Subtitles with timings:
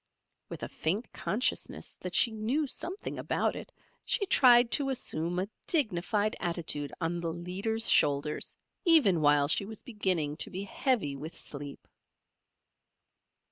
[0.49, 3.71] With a faint consciousness that she knew something about it,
[4.03, 9.83] she tried to assume a dignified attitude on the leader's shoulders even while she was
[9.83, 11.87] beginning to be heavy with sleep.